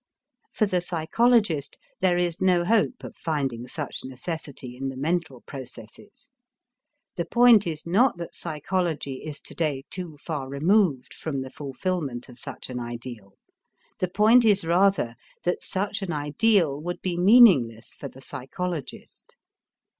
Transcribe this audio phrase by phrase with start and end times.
[0.51, 6.31] For the psychologist there is no hope of finding such necessity in the mental processes.
[7.17, 12.29] The point is not that psychology is to day too far removed from the fulfillment
[12.29, 13.33] of such an ideal,
[13.99, 19.37] the point is rather that such an ideal would be meaningless for the psychologist.